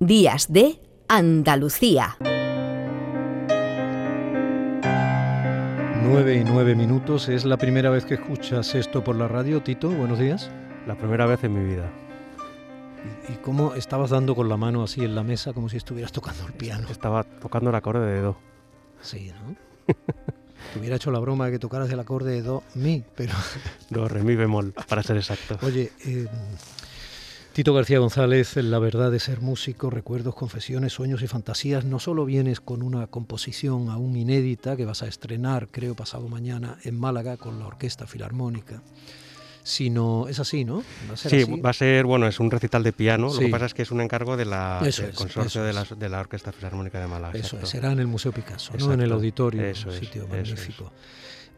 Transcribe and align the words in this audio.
Días 0.00 0.52
de 0.52 0.78
Andalucía. 1.08 2.16
9 6.04 6.36
y 6.36 6.44
9 6.44 6.76
minutos. 6.76 7.28
¿Es 7.28 7.44
la 7.44 7.56
primera 7.56 7.90
vez 7.90 8.04
que 8.04 8.14
escuchas 8.14 8.76
esto 8.76 9.02
por 9.02 9.16
la 9.16 9.26
radio, 9.26 9.60
Tito? 9.60 9.90
Buenos 9.90 10.20
días. 10.20 10.52
La 10.86 10.96
primera 10.96 11.26
vez 11.26 11.42
en 11.42 11.52
mi 11.52 11.68
vida. 11.68 11.90
¿Y 13.28 13.32
cómo 13.42 13.74
estabas 13.74 14.10
dando 14.10 14.36
con 14.36 14.48
la 14.48 14.56
mano 14.56 14.84
así 14.84 15.04
en 15.04 15.16
la 15.16 15.24
mesa 15.24 15.52
como 15.52 15.68
si 15.68 15.78
estuvieras 15.78 16.12
tocando 16.12 16.46
el 16.46 16.52
piano? 16.52 16.86
Estaba 16.88 17.24
tocando 17.24 17.70
el 17.70 17.76
acorde 17.76 18.06
de 18.06 18.20
Do. 18.20 18.38
Sí, 19.02 19.32
¿no? 19.32 19.56
Te 20.74 20.78
hubiera 20.78 20.94
hecho 20.94 21.10
la 21.10 21.18
broma 21.18 21.46
de 21.46 21.52
que 21.52 21.58
tocaras 21.58 21.90
el 21.90 21.98
acorde 21.98 22.30
de 22.34 22.42
Do, 22.42 22.62
Mi, 22.76 23.02
pero... 23.16 23.34
Do, 23.90 24.06
Re, 24.06 24.22
Mi 24.22 24.36
bemol, 24.36 24.74
para 24.88 25.02
ser 25.02 25.16
exacto. 25.16 25.58
Oye, 25.66 25.90
eh, 26.06 26.26
Tito 27.52 27.74
García 27.74 27.98
González, 27.98 28.56
La 28.56 28.78
verdad 28.78 29.10
de 29.10 29.18
ser 29.18 29.40
músico, 29.40 29.90
recuerdos, 29.90 30.34
confesiones, 30.34 30.92
sueños 30.92 31.22
y 31.22 31.26
fantasías. 31.26 31.84
No 31.84 31.98
solo 31.98 32.24
vienes 32.24 32.60
con 32.60 32.82
una 32.82 33.06
composición 33.08 33.90
aún 33.90 34.16
inédita 34.16 34.76
que 34.76 34.84
vas 34.84 35.02
a 35.02 35.08
estrenar, 35.08 35.68
creo, 35.70 35.94
pasado 35.94 36.28
mañana 36.28 36.78
en 36.84 36.98
Málaga 36.98 37.36
con 37.36 37.58
la 37.58 37.66
Orquesta 37.66 38.06
Filarmónica, 38.06 38.82
sino 39.64 40.28
es 40.28 40.38
así, 40.38 40.64
¿no? 40.64 40.84
Va 41.10 41.14
a 41.14 41.16
ser 41.16 41.44
sí, 41.44 41.60
va 41.60 41.70
a 41.70 41.72
ser, 41.72 42.06
bueno, 42.06 42.28
es 42.28 42.38
un 42.38 42.50
recital 42.50 42.84
de 42.84 42.92
piano. 42.92 43.32
Lo 43.32 43.38
que 43.38 43.48
pasa 43.48 43.66
es 43.66 43.74
que 43.74 43.82
es 43.82 43.90
un 43.90 44.00
encargo 44.00 44.36
de 44.36 44.44
la, 44.44 44.80
del 44.80 45.14
consorcio 45.14 45.64
de, 45.64 45.72
la, 45.72 45.84
de, 45.84 46.08
la, 46.08 46.20
Orquesta 46.20 46.52
Filarmónica 46.52 47.00
de 47.00 47.08
Málaga. 47.08 47.38
Eso 47.38 47.64
será 47.66 47.90
en 47.90 47.98
el 47.98 48.06
Museo 48.06 48.30
Picasso, 48.30 48.72
¿no? 48.78 48.92
En 48.92 49.00
el 49.00 49.10
auditorio, 49.10 49.62
un 49.62 49.92
sitio 49.92 50.28
magnífico. 50.28 50.92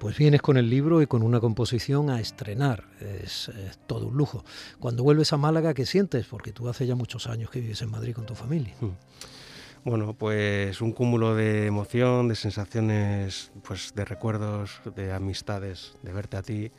Pues 0.01 0.17
vienes 0.17 0.41
con 0.41 0.57
el 0.57 0.71
libro 0.71 1.03
y 1.03 1.07
con 1.07 1.23
una 1.23 1.41
composición 1.41 2.09
a 2.09 2.21
estrenar. 2.21 2.85
Es, 3.23 3.53
todo 3.87 4.07
un 4.07 4.17
lujo. 4.17 4.43
Cuando 4.79 5.03
vuelves 5.03 5.35
a 5.35 5.37
Málaga, 5.37 5.75
¿qué 5.75 5.85
sientes? 5.85 6.25
Porque 6.25 6.53
tú 6.53 6.71
hace 6.71 6.87
ya 6.87 6.95
muchos 6.95 7.27
años 7.27 7.51
que 7.51 7.61
vives 7.61 7.83
en 7.83 7.91
Madrid 7.91 8.15
con 8.15 8.25
tu 8.25 8.35
familia. 8.35 8.75
Hmm. 8.81 8.93
Bueno, 9.85 10.15
pues 10.15 10.81
un 10.81 10.93
cúmulo 10.93 11.35
de 11.35 11.67
emoción, 11.67 12.29
de 12.29 12.35
sensaciones, 12.35 13.53
pues 13.63 13.93
de 13.95 14.07
recuerdos, 14.07 14.81
de 14.97 15.13
amistades, 15.13 15.93
de 16.03 16.13
verte 16.15 16.39
a 16.39 16.43
ti, 16.43 16.71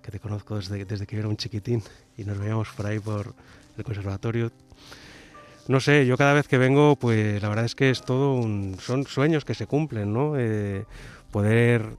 que 0.00 0.12
te 0.12 0.20
conozco 0.20 0.54
desde, 0.54 0.86
que 0.86 1.18
era 1.18 1.26
un 1.26 1.36
chiquitín 1.36 1.82
y 2.16 2.22
nos 2.22 2.38
veíamos 2.38 2.68
por 2.76 2.86
ahí 2.86 3.00
por 3.00 3.34
el 3.76 3.82
conservatorio. 3.82 4.52
No 5.66 5.80
sé, 5.80 6.06
yo 6.06 6.16
cada 6.16 6.32
vez 6.32 6.46
que 6.46 6.58
vengo, 6.58 6.94
pues 6.94 7.42
la 7.42 7.48
verdad 7.48 7.64
es 7.64 7.74
que 7.74 7.90
es 7.90 8.02
todo 8.02 8.34
un, 8.34 8.76
son 8.80 9.04
sueños 9.04 9.44
que 9.44 9.54
se 9.54 9.66
cumplen, 9.66 10.12
¿no? 10.12 10.38
Eh, 10.38 10.84
poder 11.32 11.96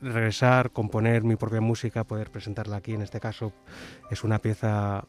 regresar, 0.00 0.70
componer 0.70 1.24
mi 1.24 1.36
propia 1.36 1.60
música, 1.60 2.04
poder 2.04 2.30
presentarla 2.30 2.76
aquí. 2.76 2.94
En 2.94 3.02
este 3.02 3.20
caso 3.20 3.52
es 4.10 4.24
una 4.24 4.38
pieza 4.38 5.04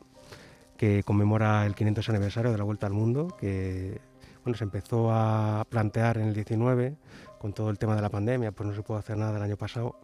que 0.77 1.03
conmemora 1.03 1.65
el 1.65 1.75
500 1.75 2.09
aniversario 2.09 2.51
de 2.51 2.57
la 2.57 2.63
Vuelta 2.63 2.87
al 2.87 2.93
Mundo, 2.93 3.35
que 3.39 3.99
bueno, 4.43 4.57
se 4.57 4.63
empezó 4.63 5.11
a 5.11 5.65
plantear 5.69 6.17
en 6.17 6.27
el 6.27 6.33
19 6.33 6.95
con 7.39 7.53
todo 7.53 7.69
el 7.69 7.77
tema 7.77 7.95
de 7.95 8.01
la 8.01 8.09
pandemia, 8.09 8.51
pues 8.51 8.69
no 8.69 8.75
se 8.75 8.81
pudo 8.81 8.97
hacer 8.97 9.17
nada 9.17 9.37
el 9.37 9.43
año 9.43 9.57
pasado. 9.57 9.99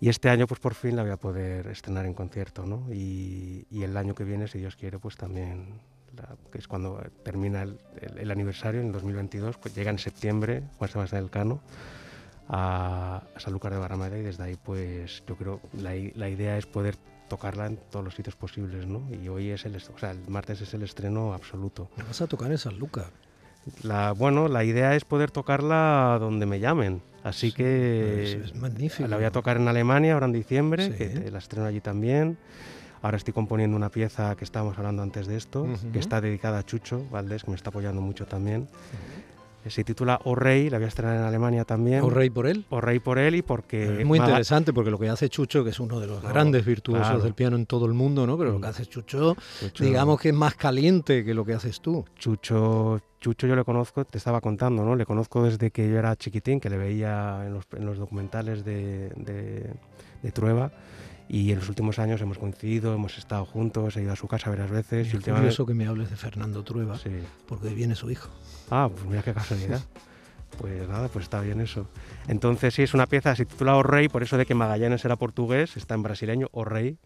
Y 0.00 0.08
este 0.08 0.30
año, 0.30 0.46
pues 0.46 0.60
por 0.60 0.74
fin 0.74 0.96
la 0.96 1.02
voy 1.02 1.12
a 1.12 1.16
poder 1.18 1.66
estrenar 1.68 2.06
en 2.06 2.14
concierto, 2.14 2.64
¿no? 2.64 2.86
Y, 2.92 3.66
el 3.70 3.96
año 3.96 4.14
que 4.14 4.24
viene, 4.24 4.48
si 4.48 4.58
Dios 4.58 4.76
quiere, 4.76 4.98
pues 4.98 5.16
también, 5.16 5.80
que 6.50 6.58
es 6.58 6.66
cuando 6.66 7.02
termina 7.22 7.62
el, 7.62 8.30
aniversario, 8.30 8.80
en 8.80 8.88
el 8.88 8.92
2022, 8.92 9.58
pues 9.58 9.74
llega 9.74 9.90
en 9.90 9.98
septiembre, 9.98 10.62
Juan 10.78 10.90
Sebastián 10.90 11.28
Cano 11.28 11.60
a, 12.50 13.22
Sanlúcar 13.36 13.72
de 13.72 13.78
Barrameda 13.78 14.18
y 14.18 14.22
desde 14.22 14.42
ahí 14.42 14.56
pues 14.56 15.22
yo 15.26 15.36
creo 15.36 15.60
la, 15.72 15.92
la 16.14 16.28
idea 16.28 16.58
es 16.58 16.66
poder 16.66 16.96
tocarla 17.28 17.66
en 17.66 17.78
todos 17.90 18.04
los 18.04 18.14
sitios 18.14 18.36
posibles, 18.36 18.86
¿no? 18.86 19.02
Y 19.22 19.28
hoy 19.28 19.50
es 19.50 19.64
el, 19.64 19.76
o 19.76 19.98
sea, 19.98 20.10
el 20.10 20.18
martes 20.28 20.60
es 20.60 20.74
el 20.74 20.82
estreno 20.82 21.32
absoluto. 21.32 21.88
vas 21.96 22.20
a 22.20 22.26
tocar 22.26 22.50
en 22.50 22.58
Sanlúcar? 22.58 23.12
La, 23.82 24.12
bueno, 24.12 24.48
la 24.48 24.64
idea 24.64 24.96
es 24.96 25.04
poder 25.04 25.30
tocarla 25.30 26.18
donde 26.18 26.44
me 26.44 26.60
llamen. 26.60 27.02
Así 27.22 27.52
que 27.52 28.42
es, 28.44 28.54
magnífico. 28.56 29.08
La 29.08 29.16
voy 29.16 29.26
a 29.26 29.30
tocar 29.30 29.58
en 29.58 29.68
Alemania 29.68 30.14
ahora 30.14 30.26
en 30.26 30.32
diciembre, 30.32 30.94
que 30.96 31.30
la 31.30 31.38
estreno 31.38 31.66
allí 31.66 31.80
también. 31.80 32.36
Ahora 33.02 33.16
estoy 33.16 33.32
componiendo 33.32 33.76
una 33.76 33.90
pieza 33.90 34.34
que 34.36 34.44
estábamos 34.44 34.76
hablando 34.76 35.02
antes 35.02 35.26
de 35.26 35.36
esto, 35.36 35.66
que 35.92 35.98
está 35.98 36.20
dedicada 36.20 36.58
a 36.58 36.66
Chucho 36.66 37.06
Valdés, 37.10 37.44
que 37.44 37.50
me 37.50 37.56
está 37.56 37.70
apoyando 37.70 38.00
mucho 38.02 38.26
también. 38.26 38.68
Se 39.66 39.84
titula 39.84 40.20
O 40.24 40.34
Rey, 40.34 40.70
la 40.70 40.78
voy 40.78 40.86
a 40.86 40.88
estrenar 40.88 41.16
en 41.16 41.22
Alemania 41.22 41.64
también. 41.64 42.02
¿O 42.02 42.10
Rey 42.10 42.30
por 42.30 42.46
él? 42.46 42.64
O 42.70 42.80
Rey 42.80 42.98
por 42.98 43.18
él 43.18 43.34
y 43.34 43.42
porque... 43.42 44.00
Es 44.00 44.06
muy 44.06 44.18
interesante 44.18 44.72
porque 44.72 44.90
lo 44.90 44.98
que 44.98 45.08
hace 45.08 45.28
Chucho, 45.28 45.62
que 45.62 45.70
es 45.70 45.80
uno 45.80 46.00
de 46.00 46.06
los 46.06 46.22
grandes 46.22 46.64
virtuosos 46.64 47.22
del 47.22 47.34
piano 47.34 47.56
en 47.56 47.66
todo 47.66 47.86
el 47.86 47.92
mundo, 47.92 48.26
¿no? 48.26 48.38
Pero 48.38 48.52
lo 48.52 48.60
que 48.60 48.66
mm. 48.66 48.70
hace 48.70 48.86
Chucho, 48.86 49.36
digamos 49.78 50.20
que 50.20 50.30
es 50.30 50.34
más 50.34 50.54
caliente 50.54 51.24
que 51.24 51.34
lo 51.34 51.44
que 51.44 51.54
haces 51.54 51.80
tú. 51.80 52.04
Chucho, 52.16 53.00
Chucho 53.20 53.46
yo 53.46 53.54
le 53.54 53.64
conozco, 53.64 54.04
te 54.04 54.18
estaba 54.18 54.40
contando, 54.40 54.84
¿no? 54.84 54.96
Le 54.96 55.04
conozco 55.04 55.42
desde 55.42 55.70
que 55.70 55.88
yo 55.88 55.98
era 55.98 56.16
chiquitín, 56.16 56.58
que 56.58 56.70
le 56.70 56.78
veía 56.78 57.44
en 57.46 57.52
los, 57.84 57.98
documentales 57.98 58.64
de, 58.64 59.10
de 60.22 60.32
Trueba 60.32 60.72
y 61.32 61.52
en 61.52 61.60
los 61.60 61.68
últimos 61.68 62.00
años 62.00 62.20
hemos 62.20 62.38
coincidido, 62.38 62.92
hemos 62.92 63.16
estado 63.16 63.44
juntos, 63.44 63.96
he 63.96 64.02
ido 64.02 64.12
a 64.12 64.16
su 64.16 64.26
casa 64.26 64.50
varias 64.50 64.68
veces. 64.68 65.06
Es 65.06 65.14
y 65.14 65.30
curioso 65.30 65.64
que 65.64 65.74
me 65.74 65.86
hables 65.86 66.10
de 66.10 66.16
Fernando 66.16 66.64
Trueba, 66.64 66.98
porque 67.46 67.68
viene 67.68 67.94
su 67.94 68.10
hijo. 68.10 68.28
Ah, 68.68 68.90
pues 68.92 69.04
mira 69.06 69.22
qué 69.22 69.32
casualidad. 69.32 69.80
pues 70.58 70.88
nada, 70.88 71.06
pues 71.06 71.26
está 71.26 71.40
bien 71.40 71.60
eso. 71.60 71.86
Entonces 72.26 72.74
sí, 72.74 72.82
es 72.82 72.94
una 72.94 73.06
pieza, 73.06 73.36
se 73.36 73.46
titula 73.46 73.76
O 73.76 73.84
Rey, 73.84 74.08
por 74.08 74.24
eso 74.24 74.36
de 74.38 74.44
que 74.44 74.56
Magallanes 74.56 75.04
era 75.04 75.14
portugués, 75.14 75.76
está 75.76 75.94
en 75.94 76.02
brasileño, 76.02 76.48
O 76.50 76.64
Rey. 76.64 76.98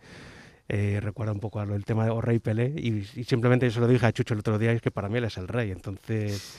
Eh, 0.66 0.98
recuerda 1.02 1.32
un 1.32 1.40
poco 1.40 1.60
el 1.60 1.84
tema 1.84 2.06
de 2.06 2.10
O 2.10 2.22
Rey 2.22 2.38
Pelé 2.38 2.68
y, 2.68 3.04
simplemente 3.24 3.66
yo 3.66 3.72
se 3.74 3.80
lo 3.80 3.86
dije 3.86 4.06
a 4.06 4.12
Chucho 4.12 4.32
el 4.32 4.40
otro 4.40 4.58
día 4.58 4.72
es 4.72 4.80
que 4.80 4.90
para 4.90 5.10
mí 5.10 5.18
él 5.18 5.24
es 5.24 5.36
el 5.36 5.46
rey 5.46 5.70
entonces 5.70 6.56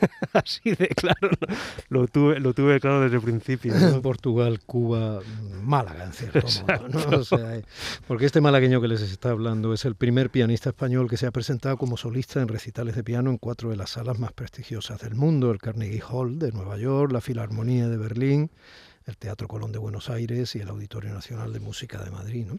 así 0.32 0.74
de 0.74 0.88
claro 0.88 1.30
lo 1.88 2.08
tuve 2.08 2.40
lo 2.40 2.52
tuve 2.52 2.80
claro 2.80 3.02
desde 3.02 3.14
el 3.14 3.22
principio 3.22 3.72
Portugal 4.02 4.58
Cuba 4.66 5.20
Málaga 5.62 6.02
en 6.02 6.12
cierto 6.12 6.44
modo 6.66 7.22
porque 8.08 8.26
este 8.26 8.40
malagueño 8.40 8.80
que 8.80 8.88
les 8.88 9.02
está 9.02 9.30
hablando 9.30 9.72
es 9.72 9.84
el 9.84 9.94
primer 9.94 10.30
pianista 10.30 10.70
español 10.70 11.08
que 11.08 11.16
se 11.16 11.26
ha 11.26 11.30
presentado 11.30 11.76
como 11.76 11.96
solista 11.96 12.42
en 12.42 12.48
recitales 12.48 12.96
de 12.96 13.04
piano 13.04 13.30
en 13.30 13.38
cuatro 13.38 13.70
de 13.70 13.76
las 13.76 13.90
salas 13.90 14.18
más 14.18 14.32
prestigiosas 14.32 15.00
del 15.00 15.14
mundo 15.14 15.52
el 15.52 15.58
Carnegie 15.58 16.02
Hall 16.02 16.40
de 16.40 16.50
Nueva 16.50 16.76
York 16.76 17.12
la 17.12 17.20
Filarmonía 17.20 17.88
de 17.88 17.98
Berlín 17.98 18.50
el 19.06 19.16
Teatro 19.16 19.46
Colón 19.46 19.70
de 19.70 19.78
Buenos 19.78 20.10
Aires 20.10 20.56
y 20.56 20.58
el 20.58 20.68
Auditorio 20.70 21.14
Nacional 21.14 21.52
de 21.52 21.60
Música 21.60 22.02
de 22.02 22.10
Madrid 22.10 22.46
¿no? 22.46 22.58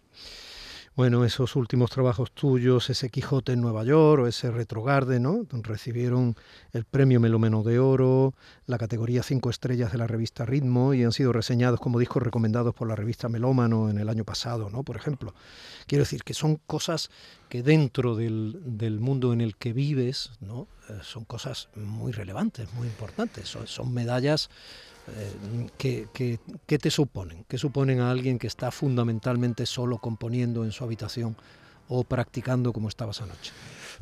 Bueno, 0.96 1.26
esos 1.26 1.58
últimos 1.58 1.92
trabajos 1.92 2.32
tuyos, 2.32 2.90
ese 2.90 3.10
Quijote 3.10 3.52
en 3.52 3.60
Nueva 3.60 3.84
York 3.84 4.24
o 4.24 4.28
ese 4.28 4.50
Retrogarde, 4.50 5.20
¿no? 5.20 5.46
Recibieron 5.52 6.38
el 6.72 6.86
premio 6.86 7.20
Melomeno 7.20 7.64
de 7.64 7.80
Oro, 7.80 8.34
la 8.66 8.78
categoría 8.78 9.22
cinco 9.22 9.50
estrellas 9.50 9.92
de 9.92 9.98
la 9.98 10.08
revista 10.08 10.46
Ritmo 10.46 10.94
y 10.94 11.04
han 11.04 11.12
sido 11.12 11.34
reseñados 11.34 11.82
como 11.82 12.00
discos 12.00 12.24
recomendados 12.24 12.74
por 12.74 12.88
la 12.88 12.96
revista 12.96 13.28
Melómano 13.28 13.90
en 13.90 13.98
el 13.98 14.08
año 14.08 14.24
pasado, 14.24 14.70
¿no? 14.70 14.84
Por 14.84 14.96
ejemplo. 14.96 15.34
Quiero 15.86 16.04
decir 16.04 16.24
que 16.24 16.34
son 16.34 16.62
cosas 16.66 17.10
que 17.50 17.62
dentro 17.62 18.16
del, 18.16 18.62
del 18.64 19.02
mundo 19.02 19.34
en 19.34 19.42
el 19.42 19.58
que 19.58 19.74
vives, 19.74 20.32
¿no? 20.40 20.70
Eh, 20.90 21.00
son 21.04 21.26
cosas 21.26 21.68
muy 21.76 22.14
relevantes, 22.14 22.74
muy 22.74 22.88
importantes. 22.88 23.50
Son 23.66 23.94
medallas 23.94 24.50
eh, 25.08 25.68
¿qué, 25.78 26.08
qué, 26.66 26.80
te 26.80 26.92
suponen? 26.92 27.46
¿Qué 27.48 27.58
suponen 27.58 28.00
a 28.00 28.12
alguien 28.12 28.40
que 28.40 28.48
está 28.48 28.72
fundamentalmente 28.72 29.66
solo 29.66 30.00
componiendo 30.00 30.64
en 30.66 30.72
su 30.72 30.84
habitación 30.84 31.36
o 31.88 32.04
practicando 32.04 32.74
como 32.74 32.90
estabas 32.90 33.22
anoche? 33.22 33.52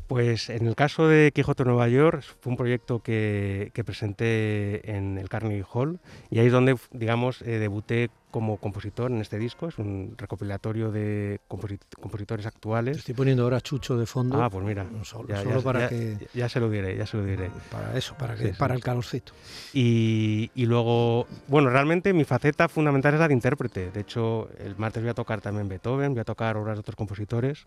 Pues 0.06 0.50
en 0.50 0.66
el 0.66 0.74
caso 0.74 1.08
de 1.08 1.32
Quijote 1.32 1.64
Nueva 1.64 1.88
York 1.88 2.22
fue 2.40 2.50
un 2.50 2.56
proyecto 2.56 3.00
que, 3.00 3.70
que 3.72 3.84
presenté 3.84 4.90
en 4.90 5.16
el 5.16 5.28
Carnegie 5.28 5.64
Hall 5.72 5.98
y 6.30 6.40
ahí 6.40 6.46
es 6.46 6.52
donde, 6.52 6.76
digamos, 6.92 7.40
eh, 7.42 7.58
debuté 7.58 8.10
como 8.34 8.56
compositor 8.56 9.12
en 9.12 9.20
este 9.20 9.38
disco. 9.38 9.68
Es 9.68 9.78
un 9.78 10.16
recopilatorio 10.18 10.90
de 10.90 11.40
compositores 11.46 12.44
actuales. 12.46 12.98
estoy 12.98 13.14
poniendo 13.14 13.44
ahora 13.44 13.60
Chucho 13.60 13.96
de 13.96 14.06
fondo. 14.06 14.42
Ah, 14.42 14.50
pues 14.50 14.64
mira. 14.64 14.84
Solo, 15.04 15.28
ya, 15.28 15.60
para 15.60 15.88
que... 15.88 16.18
Ya 16.34 16.48
se 16.48 16.58
lo 16.58 16.68
diré, 16.68 16.96
ya 16.96 17.06
se 17.06 17.16
lo 17.16 17.24
diré. 17.24 17.50
Para 17.70 17.96
eso, 17.96 18.16
para, 18.18 18.34
que, 18.34 18.48
para 18.48 18.74
el 18.74 18.82
calorcito. 18.82 19.32
Y, 19.72 20.50
y, 20.56 20.66
luego, 20.66 21.28
bueno, 21.46 21.70
realmente 21.70 22.12
mi 22.12 22.24
faceta 22.24 22.68
fundamental 22.68 23.14
es 23.14 23.20
la 23.20 23.28
de 23.28 23.34
intérprete. 23.34 23.92
De 23.92 24.00
hecho, 24.00 24.48
el 24.58 24.74
martes 24.76 25.00
voy 25.00 25.10
a 25.10 25.14
tocar 25.14 25.40
también 25.40 25.68
Beethoven, 25.68 26.12
voy 26.12 26.20
a 26.20 26.24
tocar 26.24 26.56
obras 26.56 26.74
de 26.76 26.80
otros 26.80 26.96
compositores. 26.96 27.66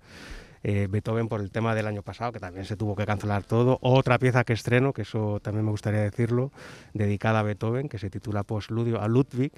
Eh, 0.64 0.88
Beethoven 0.90 1.28
por 1.28 1.42
el 1.42 1.52
tema 1.52 1.76
del 1.76 1.88
año 1.88 2.02
pasado, 2.02 2.32
que 2.32 2.40
también 2.40 2.66
se 2.66 2.76
tuvo 2.76 2.96
que 2.96 3.06
cancelar 3.06 3.44
todo. 3.44 3.78
Otra 3.82 4.18
pieza 4.20 4.44
que 4.44 4.54
estreno, 4.54 4.94
que 4.94 5.04
eso 5.04 5.40
también 5.42 5.66
me 5.66 5.72
gustaría 5.72 6.02
decirlo, 6.02 6.52
dedicada 6.94 7.40
a 7.40 7.44
Beethoven, 7.44 7.90
que 7.90 8.00
se 8.00 8.10
titula 8.10 8.44
Postludio 8.44 9.02
a 9.02 9.08
Ludwig 9.08 9.52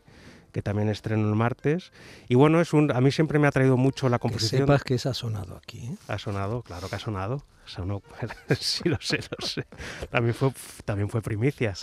que 0.51 0.61
también 0.61 0.89
estreno 0.89 1.29
el 1.29 1.35
martes. 1.35 1.91
Y 2.27 2.35
bueno, 2.35 2.59
es 2.61 2.73
un, 2.73 2.91
a 2.91 3.01
mí 3.01 3.11
siempre 3.11 3.39
me 3.39 3.47
ha 3.47 3.51
traído 3.51 3.77
mucho 3.77 4.09
la 4.09 4.19
composición. 4.19 4.61
Que 4.61 4.65
sepas 4.65 4.83
que 4.83 4.95
eso 4.95 5.09
ha 5.09 5.13
sonado 5.13 5.55
aquí. 5.55 5.79
¿eh? 5.79 5.95
Ha 6.07 6.17
sonado, 6.17 6.63
claro 6.63 6.89
que 6.89 6.95
ha 6.95 6.99
sonado. 6.99 7.43
Sonó, 7.65 8.01
sí, 8.59 8.89
lo 8.89 8.97
sé, 8.99 9.19
lo 9.37 9.45
sé. 9.45 9.67
También 10.09 10.33
fue, 10.33 10.51
también 10.85 11.09
fue 11.09 11.21
primicia. 11.21 11.73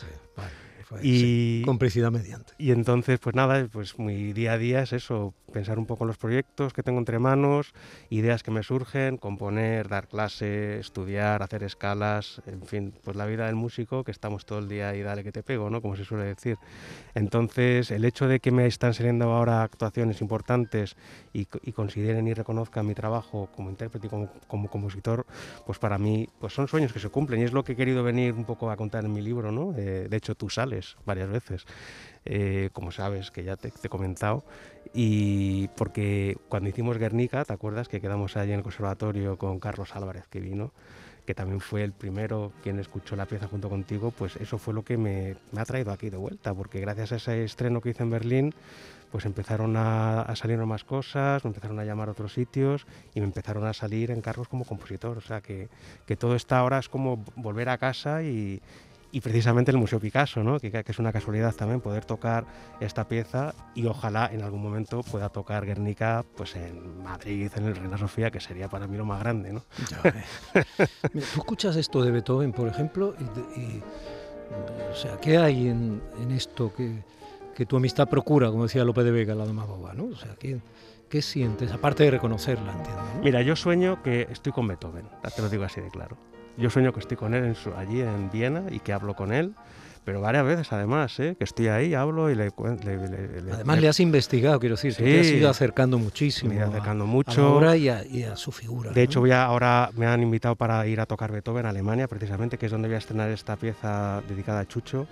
Y 1.03 1.62
complicidad 1.62 2.11
mediante. 2.11 2.53
Y 2.59 2.71
entonces, 2.71 3.19
pues 3.19 3.35
nada, 3.35 3.67
pues 3.71 3.99
mi 3.99 4.33
día 4.33 4.53
a 4.53 4.59
día 4.59 4.83
es 4.83 4.93
eso, 4.93 5.35
pensar 5.53 5.79
un 5.79 5.87
poco 5.87 6.05
en 6.05 6.09
los 6.09 6.19
proyectos 6.19 6.73
que 6.73 6.83
tengo 6.83 6.99
entre 6.99 7.19
manos, 7.19 7.73
ideas 8.11 8.43
que 8.43 8.50
me 8.50 8.62
surgen, 8.62 9.17
componer, 9.17 9.88
dar 9.88 10.09
clase, 10.09 10.79
estudiar, 10.79 11.43
hacer 11.43 11.62
escalas, 11.62 12.43
en 12.47 12.62
fin, 12.62 12.94
pues 13.03 13.17
la 13.17 13.27
vida 13.27 13.47
del 13.47 13.56
músico 13.56 14.05
que 14.05 14.11
estamos 14.11 14.47
todo 14.47 14.59
el 14.59 14.69
día 14.69 14.94
y 14.94 15.03
dale 15.03 15.25
que 15.25 15.33
te 15.33 15.43
pego, 15.43 15.71
¿no? 15.71 15.83
Como 15.83 15.97
se 15.97 16.05
suele 16.05 16.25
decir. 16.25 16.56
Entonces, 17.15 17.91
el 17.91 18.05
hecho 18.05 18.29
de 18.29 18.41
que 18.41 18.50
me 18.50 18.67
están 18.67 18.94
saliendo 18.94 19.33
ahora 19.33 19.62
actuaciones 19.62 20.21
importantes 20.21 20.97
y, 21.33 21.47
consideren 21.73 22.27
y 22.29 22.35
reconozcan 22.35 22.87
mi 22.87 22.94
trabajo 22.94 23.49
como 23.55 23.71
intérprete 23.71 24.06
y 24.06 24.11
como, 24.11 24.31
como, 24.47 24.69
compositor, 24.69 25.27
pues 25.67 25.79
para 25.79 25.99
mí 25.99 26.29
pues 26.38 26.53
son 26.53 26.69
sueños 26.69 26.93
que 26.93 27.00
se 27.00 27.09
cumplen 27.09 27.41
y 27.41 27.44
es 27.44 27.53
lo 27.53 27.65
que 27.65 27.73
he 27.73 27.77
querido 27.77 28.03
venir 28.03 28.35
un 28.35 28.44
poco 28.44 28.71
a 28.71 28.77
contar 28.77 29.05
en 29.05 29.12
mi 29.12 29.21
libro, 29.21 29.53
¿no? 29.53 29.75
Eh, 29.77 30.06
de 30.09 30.17
hecho, 30.17 30.35
tú 30.35 30.49
sales 30.49 30.75
varias 31.05 31.31
veces. 31.31 31.67
Eh, 32.25 32.70
como 32.73 32.90
sabes, 32.90 33.31
que 33.31 33.44
ya 33.44 33.56
te, 33.56 33.73
he 33.82 33.88
comentado, 33.88 34.44
y 34.93 35.69
porque 35.76 36.37
cuando 36.49 36.69
hicimos 36.69 36.99
Guernica, 36.99 37.44
¿te 37.44 37.52
acuerdas 37.52 37.88
que 37.88 38.00
quedamos 38.00 38.37
allí 38.37 38.50
en 38.52 38.58
el 38.58 38.62
conservatorio 38.64 39.38
con 39.38 39.61
Carlos 39.61 39.94
Álvarez 39.94 40.26
que 40.28 40.40
vino? 40.40 40.73
que 41.26 41.34
también 41.34 41.61
fue 41.61 41.82
el 41.82 41.93
primero 41.93 42.52
quien 42.62 42.78
escuchó 42.78 43.17
la 43.17 43.26
pieza 43.26 43.49
junto 43.49 43.69
contigo, 43.69 44.12
pues 44.12 44.37
eso 44.37 44.58
fue 44.58 44.73
lo 44.73 44.84
que 44.84 44.96
me, 44.96 45.37
ha 45.56 45.64
traído 45.64 45.90
aquí 45.90 46.08
de 46.08 46.17
vuelta, 46.17 46.55
porque 46.55 46.81
gracias 46.81 47.12
a 47.12 47.17
ese 47.17 47.44
estreno 47.44 47.81
que 47.81 47.90
hice 47.90 48.05
en 48.05 48.11
Berlín, 48.11 48.55
pues 49.11 49.25
empezaron 49.25 49.76
a, 49.76 50.32
salir 50.37 50.58
más 50.58 50.84
cosas, 50.84 51.44
me 51.44 51.49
empezaron 51.49 51.78
a 51.78 51.84
llamar 51.84 52.08
a 52.08 52.12
otros 52.12 52.32
sitios 52.32 52.87
y 53.14 53.20
me 53.20 53.26
empezaron 53.26 53.67
a 53.67 53.73
salir 53.73 54.11
encargos 54.11 54.49
como 54.49 54.64
compositor. 54.64 55.19
O 55.19 55.20
sea 55.20 55.40
que, 55.40 55.69
que 56.06 56.17
todo 56.17 56.37
está 56.37 56.58
ahora 56.58 56.78
es 56.78 56.88
como 56.88 57.25
volver 57.34 57.69
a 57.69 57.78
casa 57.78 58.23
y, 58.23 58.61
y 59.12 59.20
precisamente 59.20 59.70
el 59.70 59.79
Museo 59.79 60.00
Picasso, 60.00 60.43
¿no? 60.43 60.58
que, 60.58 60.70
que, 60.70 60.85
es 60.87 60.99
una 60.99 61.12
casualidad 61.12 61.55
también 61.55 61.81
poder 61.81 62.05
tocar 62.05 62.44
esta 62.81 63.08
pieza 63.08 63.55
y 63.75 63.87
ojalá 63.87 64.31
en 64.32 64.43
algún 64.43 64.62
momento 64.62 65.03
pueda 65.03 65.29
tocar 65.29 65.64
Guernica 65.64 66.25
pues 66.37 66.56
en 66.56 67.03
Madrid, 67.03 67.50
en 67.56 67.64
el 67.64 67.76
Reina 67.76 67.99
Sofía, 67.99 68.31
que 68.31 68.41
sería 68.41 68.69
para 68.69 68.87
mí 68.87 68.97
lo 68.97 69.05
más 69.05 69.20
grande. 69.20 69.53
¿no? 69.53 69.62
tú 71.12 71.19
escuchas 71.19 71.76
esto 71.76 72.03
de 72.03 72.11
Beethoven, 72.11 72.53
por 72.53 72.69
ejemplo, 72.69 73.14
y, 73.56 73.81
o 74.91 74.94
sea, 74.94 75.19
¿qué 75.19 75.38
hay 75.38 75.69
en, 75.69 76.02
en 76.20 76.31
esto 76.31 76.73
que, 76.75 77.02
que, 77.55 77.67
tu 77.67 77.76
amistad 77.76 78.09
procura, 78.09 78.50
como 78.50 78.64
decía 78.64 78.85
López 78.85 79.05
de 79.05 79.11
Vega, 79.11 79.35
la 79.35 79.47
dama 79.47 79.64
boba? 79.64 79.94
¿no? 79.94 80.05
O 80.05 80.17
sea, 80.17 80.35
¿qué, 80.38 80.61
¿qué 81.09 81.23
sientes? 81.23 81.73
Aparte 81.73 82.05
de 82.05 82.11
reconocerla, 82.11 82.73
entiendo. 82.73 83.02
Mira, 83.23 83.43
yo 83.43 83.56
sueño 83.56 84.02
que 84.02 84.29
estoy 84.31 84.52
con 84.52 84.69
Beethoven, 84.69 85.09
te 85.35 85.43
lo 85.43 85.49
digo 85.49 85.64
así 85.64 85.81
de 85.81 85.91
claro. 85.91 86.17
Yo 86.56 86.70
sueño 86.70 86.93
que 86.93 87.00
estoy 87.00 87.17
con 87.17 87.35
él 87.35 87.55
allí 87.76 88.00
en 88.00 88.31
Viena 88.31 88.64
y 88.70 88.81
que 88.81 88.93
hablo 88.93 89.14
con 89.14 89.32
él, 89.32 89.55
pero 90.06 90.20
varias 90.20 90.47
veces 90.47 90.73
además, 90.73 91.19
¿eh? 91.19 91.35
que 91.37 91.43
estoy 91.43 91.67
ahí, 91.67 91.93
hablo 91.93 92.31
y 92.31 92.37
le... 92.37 92.44
le, 92.47 93.53
además 93.53 93.81
le, 93.81 93.88
has 93.88 93.99
investigado, 93.99 94.61
quiero 94.61 94.76
decir, 94.76 94.94
te 94.94 95.20
has 95.20 95.26
ido 95.26 95.50
acercando 95.50 95.99
muchísimo. 95.99 96.55
Me 96.55 96.61
he 96.61 96.62
acercando 96.62 97.06
mucho. 97.06 97.58
A 97.58 97.76
y 97.76 97.88
a, 97.88 98.37
su 98.37 98.53
figura. 98.53 98.93
De 98.93 99.03
hecho, 99.03 99.19
voy 99.19 99.32
ahora 99.32 99.91
me 99.97 100.06
han 100.06 100.23
invitado 100.23 100.55
para 100.55 100.87
ir 100.87 101.00
a 101.00 101.06
tocar 101.06 101.32
Beethoven 101.32 101.67
a 101.67 101.70
Alemania, 101.70 102.06
precisamente, 102.06 102.56
que 102.56 102.67
es 102.67 102.73
donde 102.73 102.87
voy 102.87 102.94
a 102.94 102.99
estrenar 102.99 103.31
esta 103.31 103.56
pieza 103.56 104.23
dedicada 104.29 104.61
a 104.61 104.67
Chucho. 104.67 105.09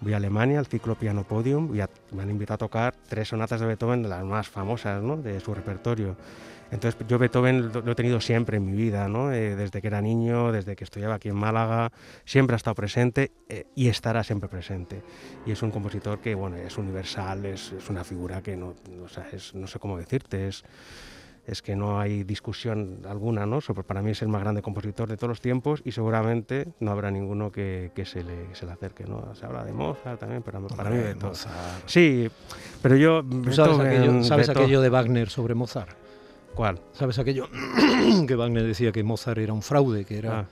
Voy 0.00 0.14
a 0.14 0.16
Alemania, 0.16 0.58
al 0.58 0.66
ciclo 0.66 0.96
Piano 0.96 1.22
Podium, 1.22 1.72
y 1.72 1.80
me 2.14 2.22
han 2.22 2.30
invitado 2.30 2.56
a 2.56 2.58
tocar 2.58 2.94
tres 3.08 3.28
sonatas 3.28 3.60
de 3.60 3.66
Beethoven, 3.66 4.02
de 4.02 4.08
las 4.08 4.24
más 4.24 4.48
famosas 4.48 5.00
¿no? 5.00 5.16
de 5.16 5.38
su 5.38 5.54
repertorio. 5.54 6.16
Entonces 6.74 7.06
yo 7.06 7.20
Beethoven 7.20 7.70
lo, 7.72 7.92
he 7.92 7.94
tenido 7.94 8.20
siempre 8.20 8.56
en 8.56 8.66
mi 8.66 8.72
vida, 8.72 9.08
¿no? 9.08 9.32
Eh, 9.32 9.54
desde 9.54 9.80
que 9.80 9.86
era 9.86 10.02
niño, 10.02 10.50
desde 10.50 10.74
que 10.74 10.82
estudiaba 10.82 11.14
aquí 11.14 11.28
en 11.28 11.36
Málaga, 11.36 11.92
siempre 12.24 12.54
ha 12.54 12.56
estado 12.56 12.74
presente 12.74 13.30
eh, 13.48 13.66
y 13.76 13.86
estará 13.86 14.24
siempre 14.24 14.48
presente. 14.48 15.00
Y 15.46 15.52
es 15.52 15.62
un 15.62 15.70
compositor 15.70 16.18
que 16.18 16.34
bueno, 16.34 16.56
es 16.56 16.76
universal, 16.76 17.46
es, 17.46 17.70
es 17.70 17.88
una 17.90 18.02
figura 18.02 18.42
que 18.42 18.56
no, 18.56 18.74
o 19.04 19.08
sea, 19.08 19.28
es, 19.32 19.54
no 19.54 19.68
sé 19.68 19.78
cómo 19.78 19.96
decirte, 19.96 20.48
es, 20.48 20.64
es 21.46 21.62
que 21.62 21.76
no 21.76 22.00
hay 22.00 22.24
discusión 22.24 23.02
alguna, 23.08 23.46
¿no? 23.46 23.60
Sobre, 23.60 23.84
para 23.84 24.02
mí 24.02 24.10
es 24.10 24.22
el 24.22 24.28
más 24.28 24.40
grande 24.40 24.60
compositor 24.60 25.08
de 25.08 25.16
todos 25.16 25.28
los 25.28 25.40
tiempos 25.40 25.80
y 25.84 25.92
seguramente 25.92 26.66
no 26.80 26.90
habrá 26.90 27.12
ninguno 27.12 27.52
que, 27.52 27.92
que 27.94 28.04
se, 28.04 28.24
le, 28.24 28.52
se, 28.52 28.66
le, 28.66 28.72
acerque, 28.72 29.04
¿no? 29.04 29.32
Se 29.36 29.46
habla 29.46 29.62
de 29.62 29.72
Mozart 29.72 30.18
también, 30.18 30.42
pero 30.42 30.66
para 30.66 30.90
mí 30.90 30.96
de 30.96 31.14
Mozart. 31.14 31.84
Sí, 31.86 32.28
pero 32.82 32.96
yo... 32.96 33.22
sabes, 33.52 33.78
aquello, 33.78 34.24
¿sabes 34.24 34.48
aquello 34.48 34.80
de 34.80 34.88
Wagner 34.88 35.30
sobre 35.30 35.54
Mozart? 35.54 36.03
¿Cuál? 36.54 36.80
¿Sabes 36.92 37.18
aquello 37.18 37.48
que 38.28 38.34
Wagner 38.36 38.64
decía 38.64 38.92
que 38.92 39.02
Mozart 39.02 39.38
era 39.38 39.52
un 39.52 39.62
fraude, 39.62 40.04
que 40.04 40.18
era, 40.18 40.40
ah. 40.40 40.46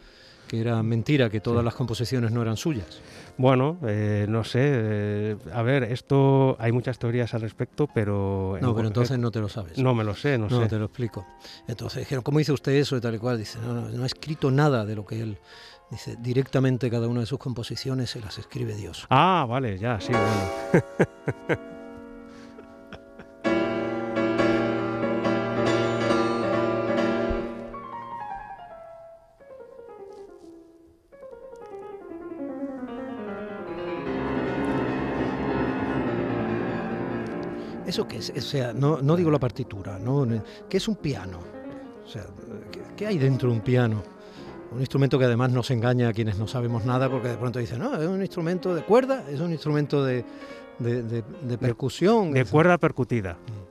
que 0.49 0.61
era 0.61 0.83
mentira, 0.83 1.31
que 1.31 1.41
todas 1.41 1.65
las 1.65 1.75
composiciones 1.75 2.33
no 2.33 2.43
eran 2.43 2.57
suyas? 2.57 3.01
Bueno, 3.39 3.79
eh, 3.87 4.27
no 4.29 4.45
sé. 4.45 4.61
Eh, 4.63 5.37
a 5.53 5.63
ver, 5.63 5.85
esto 5.85 6.57
hay 6.59 6.73
muchas 6.73 6.99
teorías 6.99 7.33
al 7.35 7.41
respecto, 7.41 7.89
pero. 7.93 8.59
No, 8.61 8.75
pero 8.75 8.89
entonces 8.89 9.19
no 9.19 9.31
te 9.31 9.41
lo 9.41 9.49
sabes. 9.49 9.79
No 9.79 9.95
me 9.95 10.05
lo 10.05 10.15
sé, 10.15 10.37
no, 10.39 10.49
sé. 10.49 10.57
No 10.57 10.69
te 10.69 10.79
lo 10.79 10.87
explico. 10.87 11.27
Entonces 11.67 12.01
dijeron, 12.01 12.23
¿cómo 12.23 12.39
dice 12.39 12.53
usted 12.53 12.73
eso 12.73 12.97
y 12.97 13.01
tal 13.01 13.15
y 13.15 13.19
cual? 13.19 13.39
Dice, 13.39 13.59
no, 13.61 13.73
no, 13.73 13.89
no 13.89 14.03
ha 14.03 14.07
escrito 14.07 14.51
nada 14.51 14.85
de 14.85 14.97
lo 14.97 15.07
que 15.07 15.21
él. 15.21 15.39
Dice, 15.91 16.17
directamente 16.19 16.91
cada 16.91 17.07
una 17.07 17.21
de 17.21 17.27
sus 17.27 17.39
composiciones 17.39 18.11
se 18.11 18.21
las 18.21 18.39
escribe 18.39 18.75
Dios. 18.75 19.07
Ah, 19.11 19.47
vale, 19.49 19.79
ya, 19.79 20.01
sí, 20.01 20.13
bueno. 20.13 21.73
¿Eso 37.93 38.09
qué 38.09 38.17
es? 38.17 38.33
O 38.35 38.41
sea, 38.41 38.73
no, 38.73 39.03
no 39.03 39.17
digo 39.17 39.31
la 39.31 39.39
partitura, 39.39 39.99
¿no? 39.99 40.27
¿qué 40.67 40.79
es 40.79 40.89
un 40.89 40.97
piano? 40.97 41.41
O 42.03 42.09
sea, 42.09 42.25
¿qué, 42.97 43.07
hay 43.07 43.19
dentro 43.19 43.51
de 43.51 43.57
un 43.57 43.61
piano? 43.61 44.03
Un 44.75 44.81
instrumento 44.81 45.19
que 45.19 45.27
además 45.27 45.53
nos 45.53 45.71
engaña 45.71 46.09
a 46.09 46.15
quienes 46.15 46.39
no 46.39 46.49
sabemos 46.49 46.87
nada 46.87 47.11
porque 47.11 47.29
de 47.29 47.37
pronto 47.37 47.59
dicen, 47.59 47.81
no, 47.81 47.95
es 48.01 48.09
un 48.09 48.23
instrumento 48.23 48.75
de 48.75 48.81
cuerda, 48.81 49.27
es 49.29 49.41
un 49.41 49.53
instrumento 49.53 50.03
de, 50.03 50.25
de, 50.79 51.59
percusión. 51.61 52.33
De, 52.33 52.47
cuerda 52.47 52.79
percutida. 52.79 53.35
Mm. 53.35 53.62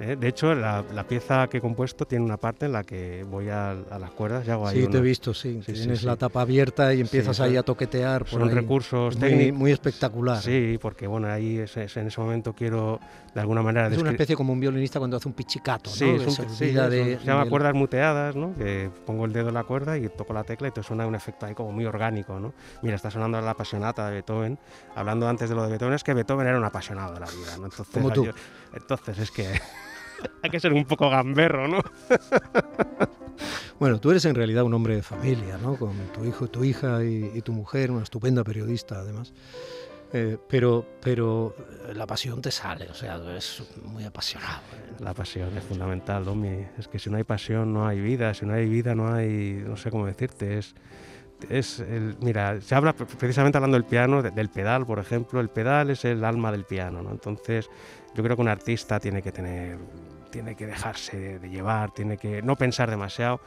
¿Eh? 0.00 0.16
De 0.16 0.28
hecho, 0.28 0.54
la, 0.54 0.84
pieza 1.08 1.46
que 1.48 1.58
he 1.58 1.60
compuesto 1.60 2.06
tiene 2.06 2.24
una 2.24 2.36
parte 2.36 2.66
en 2.66 2.72
la 2.72 2.84
que 2.84 3.24
voy 3.24 3.48
a, 3.48 3.74
las 3.98 4.10
cuerdas 4.10 4.46
y 4.46 4.50
hago 4.50 4.66
ahí. 4.66 4.82
Sí, 4.82 4.88
te 4.88 4.98
he 4.98 5.00
visto, 5.00 5.34
sí. 5.34 5.60
Tienes 5.64 6.02
la 6.02 6.16
tapa 6.16 6.42
abierta 6.42 6.92
y 6.94 7.00
empiezas 7.00 7.40
ahí 7.40 7.56
a 7.56 7.62
toquetear. 7.62 8.24
Por 8.24 8.40
son 8.40 8.50
recursos 8.50 9.18
técnicos. 9.18 9.58
Muy, 9.58 9.72
espectacular. 9.72 10.40
Sí, 10.42 10.78
porque 10.80 11.06
bueno, 11.06 11.28
ahí 11.28 11.58
es, 11.58 11.76
en 11.76 12.06
ese 12.06 12.20
momento 12.20 12.52
quiero 12.52 13.00
de 13.34 13.40
alguna 13.40 13.62
manera. 13.62 13.88
Es 13.88 13.98
una 13.98 14.10
especie 14.10 14.36
como 14.36 14.52
un 14.52 14.60
violinista 14.60 14.98
cuando 14.98 15.16
hace 15.16 15.28
un 15.28 15.34
pichicato, 15.34 15.90
¿no? 15.90 15.96
Sí, 15.96 16.08
es 16.08 16.38
un, 16.38 16.50
se, 16.50 16.72
de, 16.72 17.18
se 17.18 17.24
llama 17.24 17.46
cuerdas 17.46 17.74
muteadas, 17.74 18.36
¿no? 18.36 18.54
Que 18.54 18.90
pongo 19.06 19.24
el 19.24 19.32
dedo 19.32 19.48
en 19.48 19.54
la 19.54 19.64
cuerda 19.64 19.96
y 19.96 20.08
toco 20.08 20.32
la 20.32 20.44
tecla 20.44 20.68
y 20.68 20.70
te 20.70 20.82
suena 20.82 21.06
un 21.06 21.14
efecto 21.14 21.46
ahí 21.46 21.54
como 21.54 21.72
muy 21.72 21.84
orgánico, 21.86 22.38
¿no? 22.40 22.52
Mira, 22.82 22.96
está 22.96 23.10
sonando 23.10 23.40
la 23.40 23.50
apasionata 23.50 24.06
de 24.06 24.14
Beethoven. 24.14 24.58
Hablando 24.94 25.28
antes 25.28 25.48
de 25.48 25.54
lo 25.54 25.62
de 25.62 25.70
Beethoven, 25.70 25.94
es 25.94 26.04
que 26.04 26.14
Beethoven 26.14 26.46
era 26.46 26.58
un 26.58 26.64
apasionado 26.64 27.14
de 27.14 27.20
la 27.20 27.26
vida, 27.26 27.56
¿no? 27.58 27.64
Entonces, 27.64 27.88
como 27.92 28.10
tú. 28.10 28.28
entonces 28.74 29.18
es 29.18 29.30
que. 29.30 29.60
Hay 30.42 30.50
que 30.50 30.60
ser 30.60 30.72
un 30.72 30.84
poco 30.84 31.08
gamberro, 31.10 31.68
¿no? 31.68 31.80
Bueno, 33.78 34.00
tú 34.00 34.10
eres 34.10 34.24
en 34.24 34.34
realidad 34.34 34.64
un 34.64 34.74
hombre 34.74 34.96
de 34.96 35.02
familia, 35.02 35.56
¿no? 35.58 35.76
Con 35.76 35.94
tu 36.12 36.24
hijo, 36.24 36.48
tu 36.48 36.64
hija 36.64 37.04
y, 37.04 37.40
tu 37.42 37.52
mujer, 37.52 37.92
una 37.92 38.02
estupenda 38.02 38.42
periodista 38.42 38.98
además. 38.98 39.32
Eh, 40.12 40.36
pero, 40.48 40.84
pero 41.00 41.54
la 41.94 42.04
pasión 42.04 42.42
te 42.42 42.50
sale, 42.50 42.88
o 42.88 42.94
sea, 42.94 43.16
eres 43.16 43.62
muy 43.84 44.02
apasionado. 44.04 44.62
¿eh? 44.72 44.96
La 44.98 45.14
pasión 45.14 45.56
es 45.56 45.62
fundamental, 45.62 46.24
Domi. 46.24 46.66
Es 46.76 46.88
que 46.88 46.98
si 46.98 47.08
no 47.08 47.18
hay 47.18 47.24
pasión 47.24 47.72
no 47.72 47.86
hay 47.86 48.00
vida, 48.00 48.34
si 48.34 48.46
no 48.46 48.54
hay 48.54 48.68
vida 48.68 48.96
no 48.96 49.14
hay, 49.14 49.62
no 49.64 49.76
sé 49.76 49.92
cómo 49.92 50.06
decirte, 50.06 50.58
es, 50.58 50.74
es 51.48 51.80
el, 51.80 52.16
mira, 52.20 52.60
se 52.60 52.74
habla 52.74 52.92
precisamente 52.92 53.58
hablando 53.58 53.76
del 53.76 53.84
piano, 53.84 54.22
del 54.22 54.48
pedal, 54.48 54.86
por 54.86 54.98
ejemplo, 54.98 55.40
el 55.40 55.48
pedal 55.48 55.90
es 55.90 56.04
el 56.04 56.24
alma 56.24 56.52
del 56.52 56.64
piano, 56.64 57.02
¿no? 57.02 57.10
Entonces, 57.10 57.68
yo 58.14 58.22
creo 58.22 58.36
que 58.36 58.42
un 58.42 58.48
artista 58.48 58.98
tiene 58.98 59.22
que 59.22 59.32
tener, 59.32 59.78
tiene 60.30 60.54
que 60.54 60.66
dejarse 60.66 61.38
de, 61.38 61.48
llevar, 61.48 61.92
tiene 61.92 62.16
que 62.16 62.42
no 62.42 62.56
pensar 62.56 62.90
demasiado. 62.90 63.40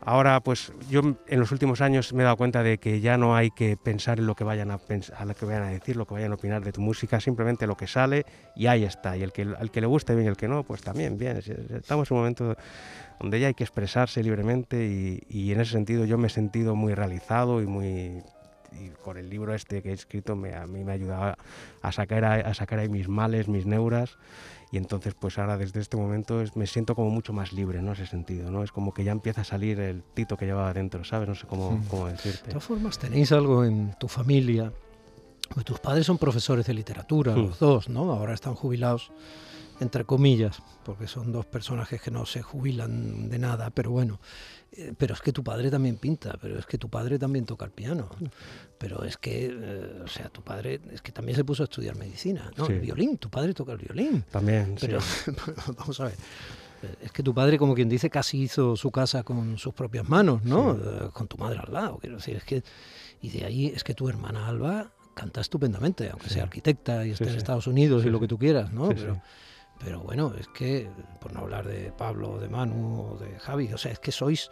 Ahora, 0.00 0.40
pues 0.40 0.72
yo 0.88 1.00
en 1.26 1.40
los 1.40 1.52
últimos 1.52 1.80
años 1.80 2.12
me 2.12 2.22
he 2.22 2.24
dado 2.24 2.36
cuenta 2.36 2.62
de 2.62 2.78
que 2.78 3.00
ya 3.00 3.18
no 3.18 3.36
hay 3.36 3.50
que 3.50 3.76
pensar 3.76 4.18
en 4.18 4.26
lo 4.26 4.34
que 4.34 4.44
vayan 4.44 4.70
a, 4.70 4.78
pensar, 4.78 5.26
lo 5.26 5.34
que 5.34 5.44
vayan 5.44 5.64
a 5.64 5.68
decir, 5.70 5.96
lo 5.96 6.06
que 6.06 6.14
vayan 6.14 6.32
a 6.32 6.36
opinar 6.36 6.64
de 6.64 6.72
tu 6.72 6.80
música, 6.80 7.20
simplemente 7.20 7.66
lo 7.66 7.76
que 7.76 7.86
sale 7.86 8.24
y 8.56 8.66
ahí 8.66 8.84
está. 8.84 9.16
Y 9.16 9.22
el 9.22 9.32
que, 9.32 9.42
al 9.42 9.70
que 9.70 9.80
le 9.80 9.86
guste 9.86 10.14
bien 10.14 10.26
y 10.26 10.28
el 10.28 10.36
que 10.36 10.48
no, 10.48 10.62
pues 10.62 10.82
también 10.82 11.18
bien. 11.18 11.38
Estamos 11.38 12.10
en 12.10 12.16
un 12.16 12.20
momento 12.22 12.56
donde 13.20 13.40
ya 13.40 13.48
hay 13.48 13.54
que 13.54 13.64
expresarse 13.64 14.22
libremente 14.22 14.86
y, 14.86 15.22
y 15.28 15.52
en 15.52 15.60
ese 15.60 15.72
sentido 15.72 16.04
yo 16.04 16.16
me 16.16 16.28
he 16.28 16.30
sentido 16.30 16.76
muy 16.76 16.94
realizado 16.94 17.60
y 17.60 17.66
muy 17.66 18.22
y 18.72 18.90
con 19.02 19.16
el 19.16 19.30
libro 19.30 19.54
este 19.54 19.82
que 19.82 19.90
he 19.90 19.94
escrito 19.94 20.36
me, 20.36 20.54
a 20.54 20.66
mí 20.66 20.84
me 20.84 20.92
ha 20.92 20.94
ayudado 20.94 21.34
a 21.82 21.92
sacar, 21.92 22.24
a, 22.24 22.54
sacar 22.54 22.78
ahí 22.78 22.88
mis 22.88 23.08
males, 23.08 23.48
mis 23.48 23.66
neuras 23.66 24.18
y 24.70 24.76
entonces 24.76 25.14
pues 25.18 25.38
ahora 25.38 25.56
desde 25.56 25.80
este 25.80 25.96
momento 25.96 26.42
me 26.54 26.66
siento 26.66 26.94
como 26.94 27.10
mucho 27.10 27.32
más 27.32 27.52
libre, 27.52 27.80
¿no? 27.82 27.92
Ese 27.92 28.06
sentido, 28.06 28.50
¿no? 28.50 28.62
Es 28.62 28.70
como 28.72 28.92
que 28.92 29.04
ya 29.04 29.12
empieza 29.12 29.40
a 29.40 29.44
salir 29.44 29.80
el 29.80 30.02
tito 30.14 30.36
que 30.36 30.44
llevaba 30.46 30.72
dentro, 30.74 31.04
¿sabes? 31.04 31.28
No 31.28 31.34
sé 31.34 31.46
cómo, 31.46 31.80
cómo 31.88 32.06
decirte. 32.06 32.44
De 32.46 32.52
todas 32.52 32.64
formas, 32.64 32.98
¿tenéis 32.98 33.32
algo 33.32 33.64
en 33.64 33.94
tu 33.98 34.08
familia? 34.08 34.72
Pues 35.54 35.64
tus 35.64 35.78
padres 35.80 36.04
son 36.04 36.18
profesores 36.18 36.66
de 36.66 36.74
literatura, 36.74 37.34
Mm. 37.34 37.38
los 37.46 37.58
dos, 37.58 37.88
¿no? 37.88 38.12
Ahora 38.12 38.34
están 38.34 38.54
jubilados, 38.54 39.10
entre 39.80 40.04
comillas, 40.04 40.60
porque 40.84 41.06
son 41.06 41.30
dos 41.32 41.46
personajes 41.46 42.00
que 42.00 42.10
no 42.10 42.26
se 42.26 42.42
jubilan 42.42 43.28
de 43.28 43.38
nada, 43.38 43.70
pero 43.70 43.90
bueno. 43.90 44.20
Eh, 44.72 44.92
Pero 44.98 45.14
es 45.14 45.22
que 45.22 45.32
tu 45.32 45.42
padre 45.42 45.70
también 45.70 45.96
pinta, 45.96 46.36
pero 46.40 46.58
es 46.58 46.66
que 46.66 46.76
tu 46.76 46.90
padre 46.90 47.18
también 47.18 47.46
toca 47.46 47.64
el 47.64 47.70
piano. 47.70 48.10
Pero 48.76 49.02
es 49.04 49.16
que, 49.16 49.46
eh, 49.50 50.02
o 50.04 50.08
sea, 50.08 50.28
tu 50.28 50.42
padre 50.42 50.80
es 50.92 51.00
que 51.00 51.10
también 51.10 51.36
se 51.36 51.42
puso 51.44 51.62
a 51.62 51.64
estudiar 51.64 51.96
medicina, 51.96 52.50
¿no? 52.56 52.66
Sí. 52.66 52.74
El 52.74 52.80
violín, 52.80 53.16
tu 53.16 53.30
padre 53.30 53.54
toca 53.54 53.72
el 53.72 53.78
violín. 53.78 54.24
También, 54.30 54.76
sí. 54.78 54.86
Pero 54.86 54.98
vamos 55.78 55.98
a 56.00 56.04
ver. 56.04 56.14
eh, 56.82 56.94
Es 57.00 57.12
que 57.12 57.22
tu 57.22 57.32
padre, 57.32 57.56
como 57.56 57.74
quien 57.74 57.88
dice, 57.88 58.10
casi 58.10 58.42
hizo 58.42 58.76
su 58.76 58.90
casa 58.90 59.22
con 59.22 59.56
sus 59.56 59.72
propias 59.72 60.06
manos, 60.06 60.44
¿no? 60.44 60.78
Con 61.14 61.28
tu 61.28 61.38
madre 61.38 61.60
al 61.66 61.72
lado. 61.72 61.96
Quiero 61.98 62.16
decir, 62.16 62.36
es 62.36 62.44
que. 62.44 62.62
Y 63.22 63.30
de 63.30 63.46
ahí 63.46 63.66
es 63.68 63.82
que 63.84 63.94
tu 63.94 64.08
hermana 64.08 64.48
Alba 64.48 64.92
canta 65.14 65.40
estupendamente, 65.40 66.10
aunque 66.10 66.28
Sí. 66.28 66.34
sea 66.34 66.42
arquitecta 66.44 67.06
y 67.06 67.12
esté 67.12 67.24
Sí, 67.24 67.28
en 67.30 67.34
sí. 67.34 67.38
Estados 67.38 67.66
Unidos 67.66 68.04
y 68.04 68.10
lo 68.10 68.20
que 68.20 68.28
tú 68.28 68.36
quieras, 68.38 68.70
¿no? 68.72 68.90
Pero. 68.90 69.20
Pero 69.78 70.00
bueno, 70.00 70.32
es 70.38 70.48
que, 70.48 70.90
por 71.20 71.32
no 71.32 71.40
hablar 71.40 71.66
de 71.66 71.92
Pablo, 71.92 72.38
de 72.38 72.48
Manu 72.48 73.12
o 73.12 73.18
de 73.18 73.38
Javi, 73.38 73.72
o 73.72 73.78
sea, 73.78 73.92
es 73.92 73.98
que 73.98 74.12
sois 74.12 74.50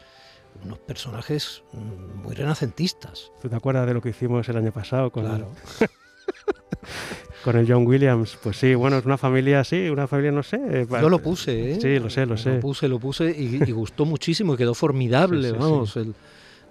unos 0.62 0.78
personajes 0.78 1.62
mm, 1.72 2.22
muy 2.22 2.34
renacentistas. 2.34 3.30
¿Tú 3.42 3.48
te 3.48 3.56
acuerdas 3.56 3.86
de 3.86 3.94
lo 3.94 4.00
que 4.00 4.10
hicimos 4.10 4.48
el 4.48 4.56
año 4.56 4.72
pasado 4.72 5.10
con, 5.10 5.24
Claro. 5.24 5.52
con 7.44 7.56
el 7.56 7.70
John 7.70 7.86
Williams? 7.86 8.38
Pues 8.42 8.56
sí, 8.56 8.74
bueno, 8.74 8.98
es 8.98 9.04
una 9.04 9.18
familia 9.18 9.60
así, 9.60 9.88
una 9.88 10.06
familia, 10.06 10.32
no 10.32 10.42
sé. 10.42 10.56
eh, 10.68 10.86
Yo 10.88 11.08
lo 11.10 11.20
puse, 11.20 11.72
¿eh? 11.72 11.78
Sí, 11.80 11.98
lo 11.98 12.10
sé, 12.10 12.26
lo 12.26 12.36
sé. 12.36 12.54
Lo 12.54 12.60
puse, 12.60 12.88
lo 12.88 12.98
puse 12.98 13.30
y, 13.36 13.62
y 13.66 13.72
gustó 13.72 14.04
muchísimo 14.04 14.54
y 14.54 14.56
quedó 14.56 14.74
formidable, 14.74 15.48
Sí, 15.48 15.54
sí, 15.54 15.58
vamos. 15.60 15.92
sí. 15.92 15.98
el- 16.00 16.14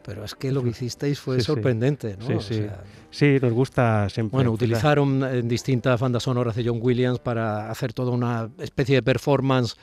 pero 0.03 0.23
es 0.23 0.35
que 0.35 0.51
lo 0.51 0.61
que 0.61 0.69
hicisteis 0.69 1.19
fue 1.19 1.41
sorprendente, 1.41 2.15
¿no? 2.15 2.27
Sí, 2.27 2.33
O 2.33 2.39
sí. 2.41 2.53
sea, 2.55 2.83
Sí, 3.15 3.37
nos 3.41 3.53
gusta 3.53 4.09
siempre. 4.09 4.35
bueno, 4.35 4.51
utilizaron 4.51 5.23
en 5.23 5.47
distintas 5.47 5.99
bandas 6.01 6.23
sonoras 6.23 6.53
de 6.55 6.65
John 6.67 6.79
Williams 6.81 7.19
para 7.19 7.71
hacer 7.71 7.93
toda 7.93 8.11
una 8.11 8.49
especie 8.59 8.95
de 8.95 9.03
performance 9.03 9.75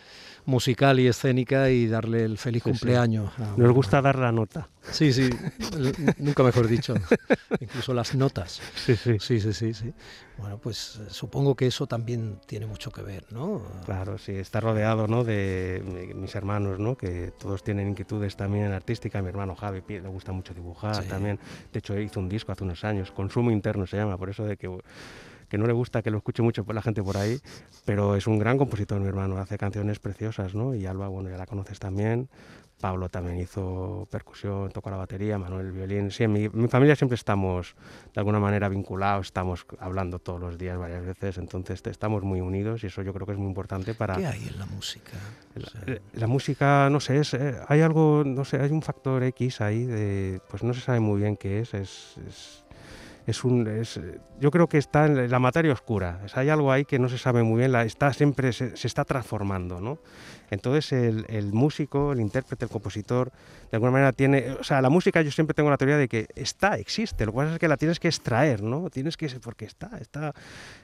musical 0.45 0.99
y 1.01 1.07
escénica 1.07 1.71
y 1.71 1.87
darle 1.87 2.25
el 2.25 2.37
feliz 2.37 2.63
Sí, 2.65 2.71
sí. 2.71 2.79
cumpleaños. 2.81 3.33
a- 3.39 3.55
Nos 3.57 3.73
gusta 3.73 4.03
dar 4.03 4.19
la 4.19 4.33
nota. 4.33 4.69
Sí, 4.91 5.13
sí, 5.13 5.31
nunca 6.19 6.43
mejor 6.43 6.67
dicho. 6.67 6.95
Incluso 7.61 7.95
las 7.95 8.15
notas. 8.17 8.61
Sí, 8.75 8.97
sí. 8.97 9.17
Sí, 9.21 9.41
sí, 9.41 9.53
sí, 9.53 9.73
sí. 9.75 9.93
Bueno, 10.39 10.59
pues 10.59 10.97
eh, 11.01 11.07
supongo 11.11 11.55
que 11.55 11.69
eso 11.69 11.87
también 11.87 12.41
tiene 12.47 12.67
mucho 12.67 12.91
que 12.91 13.03
ver, 13.03 13.25
¿no? 13.31 13.63
Claro, 13.85 14.19
sí, 14.19 14.33
está 14.33 14.59
rodeado 14.59 15.07
¿no? 15.07 15.23
de 15.23 15.81
mi- 15.87 16.13
mis 16.15 16.35
hermanos, 16.35 16.81
¿no? 16.81 16.97
que 16.97 17.33
todos 17.39 17.63
tienen 17.63 17.91
inquietudes 17.91 18.35
también 18.37 18.73
artísticas. 18.73 19.23
Mi 19.23 19.29
hermano 19.29 19.55
Javi 19.55 19.83
le 19.89 20.01
gusta 20.09 20.33
mucho 20.33 20.53
dibujar 20.55 20.97
Sí. 21.05 21.09
también. 21.09 21.39
De 21.73 21.79
hecho, 21.79 21.97
hizo 22.01 22.19
un 22.19 22.29
disco 22.29 22.51
hace 22.51 22.65
unos 22.65 22.83
años, 22.83 23.13
Consumo 23.23 23.51
Interno 23.51 23.87
se 23.87 23.97
llama, 23.97 24.17
por 24.19 24.31
eso 24.31 24.45
de 24.45 24.57
que, 24.57 24.69
que 25.49 25.59
no 25.59 25.67
le 25.67 25.73
gusta 25.73 26.03
que 26.03 26.11
lo 26.11 26.19
escuche 26.19 26.43
mucho 26.43 26.65
la 26.73 26.83
gente 26.83 27.03
por 27.03 27.17
ahí, 27.17 27.39
pero 27.85 28.17
es 28.17 28.27
un 28.27 28.39
gran 28.39 28.59
compositor 28.59 29.01
mi 29.01 29.07
hermano, 29.09 29.39
hace 29.39 29.59
canciones 29.59 29.99
preciosas, 30.01 30.55
¿no? 30.55 30.75
Y 30.75 30.87
Alba, 30.87 31.09
bueno, 31.09 31.31
ya 31.31 31.37
la 31.37 31.47
conoces 31.47 31.79
también. 31.79 32.29
Pablo 32.81 33.09
también 33.09 33.39
hizo 33.39 34.09
percusión, 34.11 34.73
tocó 34.73 34.91
la 34.91 34.97
batería, 34.97 35.39
Manuel 35.39 35.67
el 35.67 35.73
violín. 35.73 36.11
Sí, 36.11 36.25
en 36.25 36.33
mi, 36.33 36.49
mi 36.49 36.67
familia 36.67 36.97
siempre 36.97 37.15
estamos 37.15 37.77
de 38.13 38.19
alguna 38.21 38.41
manera 38.41 38.69
vinculados, 38.69 39.27
estamos 39.27 39.65
hablando 39.79 40.19
todos 40.19 40.41
los 40.41 40.59
días 40.59 40.77
varias 40.79 41.05
veces, 41.07 41.39
entonces 41.39 41.81
te- 41.81 41.91
estamos 41.91 42.25
muy 42.25 42.41
unidos 42.41 42.83
y 42.83 42.89
eso 42.89 43.03
yo 43.03 43.13
creo 43.13 43.25
que 43.25 43.35
es 43.35 43.39
muy 43.39 43.47
importante 43.47 43.95
para... 43.95 44.17
¿Qué 44.17 44.27
hay 44.27 44.49
en 44.49 44.59
la 44.59 44.67
música? 44.67 45.13
O 45.55 45.61
La, 45.61 45.67
sea, 45.71 45.81
la- 45.87 46.01
la 46.13 46.27
música, 46.27 46.91
no 46.91 46.99
sé, 46.99 47.19
es, 47.21 47.35
eh, 47.35 47.55
hay 47.69 47.83
algo, 47.83 48.25
no 48.27 48.45
sé, 48.45 48.61
hay 48.61 48.73
un 48.73 48.83
factor 48.83 49.23
X 49.23 49.61
ahí, 49.61 49.85
de, 49.85 50.41
pues 50.51 50.65
no 50.65 50.75
se 50.75 50.81
sabe 50.81 50.99
muy 50.99 51.21
bien 51.21 51.37
qué 51.37 51.61
es, 51.61 51.75
es, 51.75 52.17
es, 52.27 52.62
es 53.27 53.45
un, 53.45 53.67
es, 53.69 54.01
yo 54.41 54.51
creo 54.51 54.69
que 54.69 54.79
está 54.79 55.07
en 55.07 55.31
la 55.31 55.39
materia 55.39 55.73
oscura, 55.73 56.21
es- 56.25 56.37
hay 56.37 56.49
algo 56.49 56.73
ahí 56.73 56.85
que 56.85 56.99
no 56.99 57.09
se 57.09 57.19
sabe 57.19 57.43
muy 57.43 57.59
bien, 57.59 57.73
la, 57.73 57.85
está 57.85 58.13
siempre, 58.13 58.53
se, 58.53 58.77
se 58.77 58.87
está 58.87 59.05
transformando, 59.05 59.81
¿no? 59.81 59.99
Entonces 60.51 60.93
el, 60.93 61.25
el 61.29 61.53
músico, 61.53 62.13
el 62.13 62.21
intérprete, 62.21 62.67
el 62.67 62.71
compositor, 62.71 63.31
de 63.71 63.77
alguna 63.77 63.93
manera 63.93 64.13
tiene, 64.13 64.51
o 64.61 64.65
sea, 64.65 64.83
la 64.83 64.91
música 64.91 65.23
yo 65.23 65.31
siempre 65.31 65.55
tengo 65.55 65.71
la 65.71 65.79
teoría 65.79 65.97
de 65.97 66.09
que 66.09 66.27
está, 66.35 66.77
existe, 66.77 67.25
lo 67.25 67.33
que 67.33 67.37
pasa 67.37 67.53
es 67.55 67.59
que 67.59 67.69
la 67.69 67.77
tienes 67.79 67.99
que 68.01 68.09
extraer, 68.09 68.63
¿no? 68.63 68.91
Tienes 68.91 69.17
que, 69.17 69.29
porque 69.43 69.65
está, 69.65 69.91
está, 69.99 70.35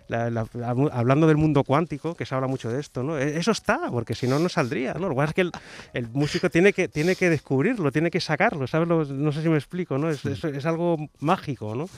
la- 0.07 0.31
la- 0.31 0.47
hab- 0.47 0.91
hablando 0.93 1.27
del 1.27 1.37
mundo 1.37 1.65
cuántico, 1.65 2.15
que 2.15 2.25
se 2.25 2.35
habla 2.35 2.47
mucho 2.47 2.71
de 2.71 2.81
esto, 2.81 3.03
¿no? 3.03 3.19
E- 3.19 3.37
Eso 3.37 3.51
está, 3.51 3.91
porque 3.91 4.15
si 4.15 4.27
no, 4.27 4.39
no 4.39 4.49
saldría, 4.49 4.95
¿no? 4.95 5.01
Lo 5.01 5.11
que 5.11 5.17
pasa 5.17 5.29
es 5.31 5.35
que 5.35 5.41
el, 5.43 5.53
el 5.93 6.09
músico 6.13 6.49
tiene 6.49 6.73
que, 6.73 6.89
tiene 6.89 7.15
que 7.15 7.29
descubrirlo, 7.29 7.93
tiene 7.93 8.11
que 8.11 8.21
sacarlo, 8.21 8.67
¿sabes? 8.67 8.89
No 8.89 9.33
sé 9.33 9.43
si 9.43 9.49
me 9.51 9.57
explico, 9.59 9.99
¿no? 9.99 10.09
Es, 10.09 10.25
es- 10.25 10.45
es 10.45 10.65
algo 10.65 10.97
mágico, 11.19 11.75
¿no? 11.75 11.91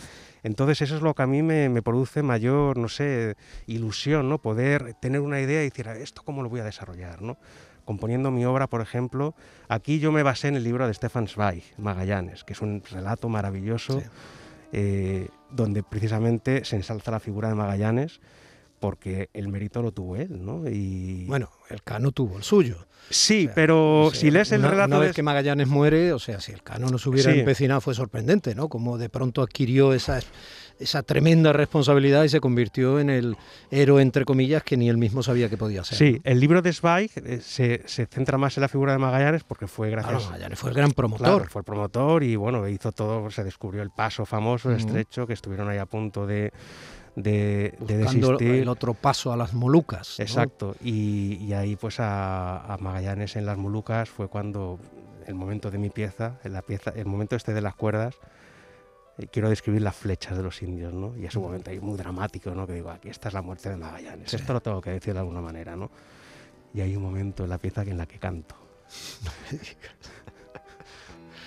Entonces 0.43 0.81
eso 0.83 0.97
es 0.97 1.03
lo 1.03 1.15
que 1.15 1.23
a 1.23 1.27
mí 1.27 1.43
me, 1.43 1.69
me 1.69 1.83
produce 1.83 2.23
mayor, 2.23 2.77
no 2.79 2.89
sé, 2.89 3.37
ilusión, 3.67 4.29
¿no? 4.29 4.39
Poder 4.39 4.95
tener 5.01 5.21
una 5.21 5.41
idea 5.41 5.61
y 5.63 5.71
decir, 5.71 5.89
"A 5.89 5.93
ver, 5.93 6.03
¿esto 6.03 6.23
cómo 6.25 6.43
lo 6.43 6.49
voy 6.49 6.61
a 6.61 6.65
desarrollar, 6.65 7.23
¿no? 7.23 7.37
Componiendo 7.85 8.31
mi 8.31 8.45
obra, 8.45 8.67
por 8.69 8.81
ejemplo, 8.83 9.35
aquí 9.69 9.99
yo 9.99 10.13
me 10.13 10.23
basé 10.23 10.49
en 10.49 10.57
el 10.57 10.65
libro 10.65 10.87
de 10.87 10.95
Stefan 10.95 11.27
Zweig, 11.29 11.65
Magallanes, 11.79 12.45
que 12.45 12.53
es 12.53 12.61
un 12.61 12.83
relato 12.91 13.29
maravilloso 13.29 14.01
Sí. 14.01 14.07
eh, 14.73 15.29
donde 15.51 15.83
precisamente 15.83 16.65
se 16.65 16.77
ensalza 16.77 17.11
la 17.11 17.19
figura 17.19 17.49
de 17.49 17.57
Magallanes 17.57 18.21
porque 18.81 19.29
el 19.35 19.49
mérito 19.49 19.83
lo 19.83 19.93
tuvo 19.93 20.17
él, 20.17 20.45
¿no? 20.45 20.69
Y 20.69 21.27
Bueno, 21.27 21.51
el 21.69 21.83
Cano 21.83 22.11
tuvo 22.13 22.37
el 22.39 22.43
suyo. 22.43 22.87
sí, 23.11 23.43
O 23.43 23.47
sea, 23.47 23.55
pero 23.55 24.03
o 24.07 24.11
sea, 24.11 24.21
si 24.21 24.31
lees 24.31 24.51
el 24.53 24.61
una, 24.61 24.71
relato 24.71 24.89
una 24.89 25.01
de 25.01 25.07
vez 25.09 25.17
que 25.17 25.23
Magallanes 25.23 25.69
muere, 25.69 26.13
o 26.13 26.19
sea, 26.19 26.41
si 26.41 26.53
el 26.53 26.63
Cano 26.63 26.89
no 26.89 26.99
se 26.99 27.09
hubiera 27.11 27.33
Sí. 27.33 27.41
empecinado 27.41 27.81
fue 27.81 27.95
sorprendente, 27.95 28.55
¿no? 28.55 28.69
Como 28.69 28.99
de 28.99 29.09
pronto 29.09 29.43
adquirió 29.43 29.93
esa, 29.93 30.21
esa 30.79 31.03
tremenda 31.03 31.53
responsabilidad 31.53 32.25
y 32.25 32.29
se 32.31 32.41
convirtió 32.41 32.99
en 33.01 33.11
el 33.11 33.37
héroe, 33.71 34.01
entre 34.03 34.25
comillas, 34.25 34.63
que 34.63 34.77
ni 34.77 34.89
él 34.89 34.97
mismo 34.97 35.23
sabía 35.23 35.49
que 35.51 35.57
podía 35.59 35.85
ser. 35.85 35.99
Sí, 35.99 36.13
¿no? 36.25 36.31
el 36.31 36.41
libro 36.41 36.63
de 36.63 36.73
Zweig 36.73 37.11
eh, 37.17 37.41
se, 37.43 37.83
se 37.87 38.07
centra 38.07 38.39
más 38.39 38.57
en 38.57 38.63
la 38.63 38.69
figura 38.69 38.93
de 38.93 38.99
Magallanes 38.99 39.45
porque 39.45 39.67
fue 39.67 39.89
Claro, 39.91 40.09
gracias 40.09 40.31
Magallanes 40.31 40.59
fue 40.59 40.71
el 40.71 40.77
gran 40.77 40.91
promotor. 40.93 41.27
Claro, 41.37 41.51
fue 41.51 41.61
el 41.61 41.65
promotor 41.65 42.23
y 42.23 42.37
bueno, 42.37 42.67
hizo 42.69 42.93
todo, 42.93 43.31
se 43.31 43.45
descubrió 43.45 43.83
el 43.83 43.91
paso 43.91 44.25
famoso, 44.25 44.69
Ujú. 44.71 44.79
estrecho, 44.79 45.27
que 45.27 45.33
estuvieron 45.35 45.69
ahí 45.69 45.79
a 45.79 45.87
punto 45.87 46.27
de, 46.27 46.53
de, 47.17 47.75
de 47.81 47.97
desistir. 47.99 48.49
el 48.62 48.69
otro 48.69 48.95
paso 48.95 49.33
a 49.33 49.37
las 49.37 49.52
Molucas. 49.55 50.17
¿no? 50.19 50.23
Exacto, 50.25 50.76
y, 50.83 51.35
y 51.45 51.52
ahí 51.52 51.76
pues 51.76 52.00
a, 52.00 52.73
a 52.73 52.76
Magallanes 52.79 53.37
en 53.37 53.47
las 53.47 53.59
Molucas 53.59 54.09
fue 54.09 54.29
cuando 54.29 54.79
el 55.26 55.35
momento 55.35 55.71
de 55.71 55.79
mi 55.79 55.90
pieza, 55.90 56.38
en 56.45 56.52
la 56.52 56.62
pieza, 56.62 56.90
el 56.97 57.07
momento 57.07 57.37
este 57.37 57.52
de 57.52 57.61
las 57.61 57.75
cuerdas, 57.75 58.17
eh, 59.19 59.26
quiero 59.31 59.49
describir 59.49 59.83
las 59.83 59.95
flechas 59.97 60.37
de 60.37 60.43
los 60.43 60.62
indios, 60.62 60.93
¿no? 60.95 61.17
Y 61.17 61.26
es 61.26 61.35
un 61.37 61.43
momento 61.43 61.71
ahí 61.71 61.79
muy 61.81 61.97
dramático, 61.99 62.50
¿no? 62.52 62.67
Que 62.67 62.75
digo, 62.75 62.90
aquí 62.90 63.09
esta 63.09 63.29
es 63.29 63.35
la 63.35 63.43
muerte 63.43 63.69
de 63.69 63.76
Magallanes, 63.76 64.31
Sí. 64.31 64.37
esto 64.37 64.52
lo 64.52 64.61
tengo 64.61 64.81
que 64.81 64.90
decir 64.90 65.12
de 65.14 65.21
alguna 65.21 65.40
manera, 65.40 65.76
¿no? 65.76 65.90
Y 66.73 66.81
hay 66.81 66.97
un 66.97 67.02
momento 67.02 67.45
en 67.45 67.50
la 67.50 67.59
pieza 67.59 67.83
en 67.83 67.99
la 67.99 68.07
que 68.07 68.19
canto. 68.19 68.55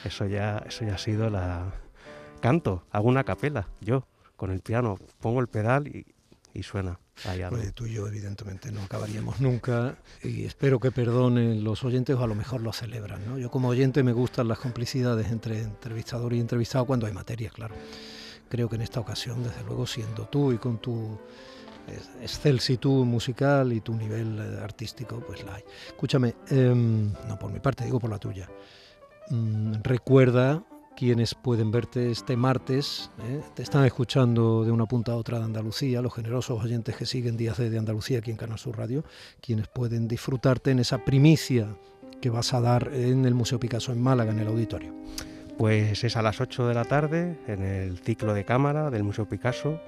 Eso 0.04 0.26
ya, 0.26 0.64
eso 0.68 0.86
ya 0.86 0.96
ha 0.96 0.98
sido 0.98 1.30
la... 1.30 1.72
Canto, 2.42 2.84
hago 2.92 3.08
una 3.08 3.24
capela, 3.24 3.70
yo, 3.80 4.06
con 4.36 4.52
el 4.52 4.62
piano, 4.62 4.98
pongo 5.20 5.40
el 5.40 5.48
pedal 5.48 5.88
y, 5.88 6.06
y 6.54 6.64
suena. 6.64 7.00
Pues 7.50 7.74
tú 7.74 7.86
y 7.86 7.94
yo, 7.94 8.08
evidentemente, 8.08 8.72
no 8.72 8.82
acabaríamos 8.82 9.40
nunca 9.40 9.98
y 10.24 10.46
espero 10.46 10.80
que 10.80 10.92
perdonen 10.92 11.64
los 11.64 11.84
oyentes 11.84 12.16
o 12.16 12.24
a 12.24 12.28
lo 12.28 12.36
mejor 12.36 12.62
lo 12.62 12.74
celebran. 12.74 13.26
¿no? 13.26 13.38
Yo, 13.38 13.50
como 13.52 13.70
oyente, 13.70 14.04
me 14.04 14.14
gustan 14.14 14.48
las 14.48 14.60
complicidades 14.60 15.32
entre 15.32 15.62
entrevistador 15.62 16.34
y 16.34 16.40
entrevistado 16.40 16.86
cuando 16.86 17.06
hay 17.06 17.14
materia, 17.14 17.50
claro. 17.50 17.76
Creo 18.50 18.68
que 18.68 18.76
en 18.76 18.82
esta 18.82 19.00
ocasión, 19.00 19.44
desde 19.44 19.64
luego, 19.64 19.86
siendo 19.88 20.28
tú 20.28 20.52
y 20.52 20.58
con 20.58 20.80
tu 20.80 21.18
excelsitud 22.22 23.06
musical 23.06 23.72
y 23.74 23.82
tu 23.82 23.94
nivel 23.94 24.40
eh, 24.40 24.64
artístico, 24.64 25.24
pues 25.26 25.44
la 25.44 25.56
hay. 25.56 25.64
Escúchame, 25.88 26.36
em, 26.50 27.12
no 27.28 27.40
por 27.40 27.52
mi 27.52 27.60
parte, 27.60 27.86
digo 27.86 28.00
por 28.00 28.10
la 28.10 28.18
tuya. 28.18 28.50
Mm, 29.30 29.76
recuerda 29.84 30.64
quienes 30.96 31.36
pueden 31.36 31.72
verte 31.72 32.12
este 32.12 32.38
martes, 32.38 33.10
¿eh? 33.28 33.42
te 33.54 33.64
están 33.64 33.86
escuchando 33.86 34.64
de 34.64 34.72
una 34.72 34.86
punta 34.86 35.14
a 35.14 35.16
otra 35.16 35.40
de 35.40 35.46
Andalucía, 35.46 36.02
los 36.02 36.14
generosos 36.14 36.64
oyentes 36.64 36.96
que 36.96 37.06
siguen 37.06 37.38
Días 37.38 37.58
de, 37.58 37.78
Andalucía 37.78 38.20
aquí 38.20 38.32
en 38.32 38.38
Canal 38.38 38.60
Sur 38.60 38.78
Radio, 38.78 39.04
quienes 39.42 39.68
pueden 39.68 40.08
disfrutarte 40.08 40.72
en 40.72 40.80
esa 40.80 41.04
primicia 41.04 41.76
que 42.22 42.30
vas 42.30 42.54
a 42.54 42.62
dar 42.62 42.92
en 42.94 43.26
el 43.26 43.34
Museo 43.34 43.60
Picasso 43.60 43.92
en 43.92 44.02
Málaga, 44.02 44.32
en 44.32 44.40
el 44.40 44.48
auditorio. 44.48 44.94
Pues 45.58 46.04
es 46.04 46.16
a 46.16 46.22
las 46.22 46.42
8 46.42 46.68
de 46.68 46.74
la 46.74 46.86
tarde 46.86 47.38
en 47.48 47.64
el 47.64 48.00
ciclo 48.00 48.34
de 48.34 48.46
cámara 48.46 48.90
del 48.90 49.04
Museo 49.04 49.28
Picasso. 49.28 49.80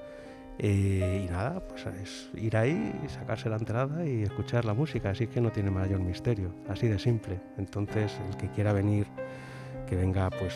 eh, 0.58 1.24
y 1.26 1.30
nada, 1.30 1.60
pues 1.60 1.86
es 2.02 2.30
ir 2.34 2.56
ahí, 2.56 2.92
sacarse 3.08 3.48
la 3.50 3.56
entrada 3.56 4.06
y 4.06 4.22
escuchar 4.22 4.64
la 4.64 4.74
música. 4.74 5.10
Así 5.10 5.26
que 5.26 5.40
no 5.40 5.50
tiene 5.50 5.70
mayor 5.70 6.00
misterio, 6.00 6.54
así 6.68 6.88
de 6.88 6.98
simple. 6.98 7.40
Entonces, 7.58 8.12
el 8.28 8.36
que 8.36 8.48
quiera 8.50 8.72
venir, 8.72 9.06
que 9.86 9.96
venga 9.96 10.28
pues 10.30 10.54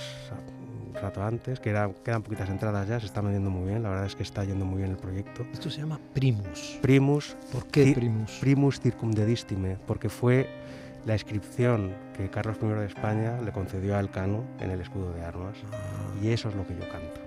un 0.89 0.95
rato 0.95 1.23
antes, 1.23 1.61
que 1.61 1.71
era- 1.71 1.91
quedan 2.05 2.23
poquitas 2.23 2.49
entradas 2.49 2.89
ya, 2.89 2.99
se 3.01 3.07
está 3.07 3.21
vendiendo 3.21 3.51
muy 3.51 3.69
bien. 3.69 3.83
La 3.83 3.91
verdad 3.91 4.07
es 4.07 4.17
que 4.17 4.23
está 4.23 4.45
yendo 4.45 4.65
muy 4.65 4.79
bien 4.79 4.91
el 4.91 4.97
proyecto. 4.97 5.45
Esto 5.53 5.71
se 5.71 5.81
llama 5.81 5.99
Primus. 6.15 6.79
Primus, 6.83 7.37
¿Por 7.53 7.67
qué. 7.69 7.93
Primus? 7.95 8.39
Primus 8.41 8.81
Circumdedistime, 8.81 9.77
porque 9.87 10.09
fue 10.09 10.49
la 11.07 11.15
inscripción 11.15 11.95
que 12.17 12.29
Carlos 12.29 12.59
I 12.63 12.67
de 12.67 12.87
España 12.87 13.41
le 13.41 13.53
concedió 13.53 13.97
a 13.97 14.01
Elcano 14.01 14.45
en 14.61 14.71
el 14.71 14.81
escudo 14.81 15.13
de 15.15 15.23
armas. 15.25 15.57
Ah, 15.73 15.77
Y 16.23 16.29
eso 16.29 16.49
es 16.51 16.55
lo 16.55 16.67
que 16.67 16.75
yo 16.75 16.81
canto. 16.91 17.21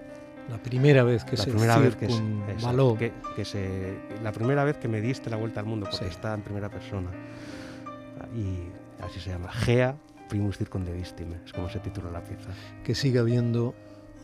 La 0.49 0.57
primera 0.57 1.03
vez 1.03 1.23
que 1.23 1.37
la 1.37 1.43
se 1.43 1.49
primera 1.51 1.77
vez 1.77 1.95
que, 1.95 2.07
que, 2.07 3.13
que 3.35 3.45
se, 3.45 3.97
la 4.21 4.31
primera 4.33 4.65
vez 4.65 4.77
que 4.77 4.89
me 4.89 4.99
diste 4.99 5.29
la 5.29 5.37
vuelta 5.37 5.61
al 5.61 5.65
mundo, 5.65 5.87
porque 5.89 6.05
Sí. 6.05 6.11
está 6.11 6.33
en 6.33 6.41
primera 6.41 6.67
persona. 6.69 7.09
Y 8.35 8.57
así 9.03 9.19
se 9.19 9.29
llama. 9.29 9.49
Gea 9.51 9.95
primus 10.29 10.57
circundevistime, 10.57 11.37
es 11.45 11.53
como 11.53 11.69
se 11.69 11.79
titula 11.79 12.11
la 12.11 12.23
pieza. 12.23 12.49
que 12.83 12.95
siga 12.95 13.21
habiendo 13.21 13.73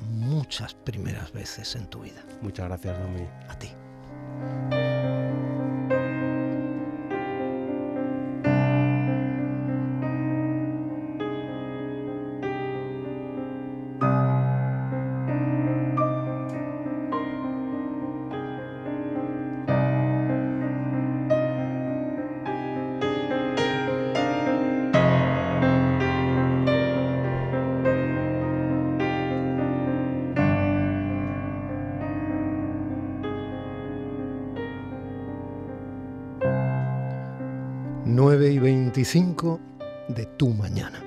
muchas 0.02 0.74
primeras 0.74 1.32
veces 1.34 1.76
en 1.76 1.88
tu 1.88 2.02
vida. 2.02 2.24
Muchas 2.42 2.68
gracias, 2.68 3.00
Domi. 3.00 3.28
A 3.50 3.60
ti. 3.60 3.70
Y 38.48 38.58
25 38.58 39.60
de 40.08 40.26
tu 40.26 40.50
mañana. 40.50 41.04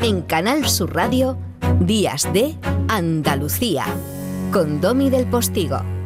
En 0.00 0.22
Canal 0.22 0.68
Sur 0.68 0.94
Radio, 0.94 1.38
Días 1.80 2.28
de 2.32 2.56
Andalucía, 2.88 3.84
con 4.52 4.80
Domi 4.80 5.08
del 5.08 5.26
Postigo. 5.26 5.99